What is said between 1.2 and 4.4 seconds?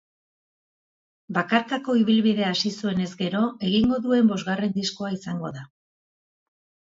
Bakarkako ibilbide hasi zuenez gero egingo duen